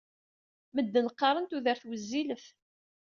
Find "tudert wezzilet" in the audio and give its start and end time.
1.49-2.45